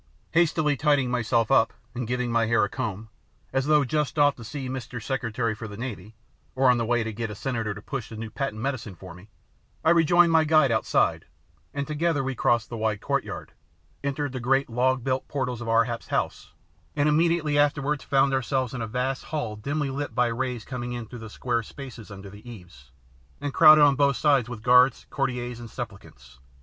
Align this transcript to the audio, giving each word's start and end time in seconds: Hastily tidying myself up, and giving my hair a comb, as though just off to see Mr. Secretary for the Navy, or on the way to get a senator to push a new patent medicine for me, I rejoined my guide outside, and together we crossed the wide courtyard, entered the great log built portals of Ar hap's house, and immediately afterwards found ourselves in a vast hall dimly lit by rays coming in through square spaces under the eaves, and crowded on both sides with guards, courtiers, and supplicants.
Hastily 0.31 0.75
tidying 0.75 1.11
myself 1.11 1.51
up, 1.51 1.73
and 1.93 2.07
giving 2.07 2.31
my 2.31 2.47
hair 2.47 2.63
a 2.63 2.69
comb, 2.69 3.09
as 3.53 3.67
though 3.67 3.83
just 3.85 4.17
off 4.17 4.35
to 4.37 4.43
see 4.43 4.67
Mr. 4.67 4.99
Secretary 4.99 5.53
for 5.53 5.67
the 5.67 5.77
Navy, 5.77 6.15
or 6.55 6.71
on 6.71 6.79
the 6.79 6.87
way 6.87 7.03
to 7.03 7.13
get 7.13 7.29
a 7.29 7.35
senator 7.35 7.75
to 7.75 7.83
push 7.83 8.09
a 8.09 8.15
new 8.15 8.31
patent 8.31 8.59
medicine 8.59 8.95
for 8.95 9.13
me, 9.13 9.29
I 9.85 9.91
rejoined 9.91 10.31
my 10.31 10.43
guide 10.43 10.71
outside, 10.71 11.25
and 11.71 11.85
together 11.85 12.23
we 12.23 12.33
crossed 12.33 12.69
the 12.69 12.77
wide 12.77 12.99
courtyard, 12.99 13.51
entered 14.03 14.31
the 14.31 14.39
great 14.39 14.71
log 14.71 15.03
built 15.03 15.27
portals 15.27 15.61
of 15.61 15.69
Ar 15.69 15.83
hap's 15.83 16.07
house, 16.07 16.51
and 16.95 17.07
immediately 17.07 17.59
afterwards 17.59 18.03
found 18.03 18.33
ourselves 18.33 18.73
in 18.73 18.81
a 18.81 18.87
vast 18.87 19.25
hall 19.25 19.55
dimly 19.55 19.91
lit 19.91 20.15
by 20.15 20.25
rays 20.29 20.65
coming 20.65 20.93
in 20.93 21.05
through 21.05 21.29
square 21.29 21.61
spaces 21.61 22.09
under 22.09 22.31
the 22.31 22.49
eaves, 22.49 22.89
and 23.39 23.53
crowded 23.53 23.81
on 23.81 23.95
both 23.95 24.15
sides 24.15 24.49
with 24.49 24.63
guards, 24.63 25.05
courtiers, 25.11 25.59
and 25.59 25.69
supplicants. 25.69 26.39